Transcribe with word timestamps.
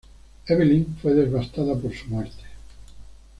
Evelyn 0.47 0.97
fue 0.99 1.13
devastada 1.13 1.75
por 1.77 1.93
su 1.95 2.07
muerte. 2.07 2.41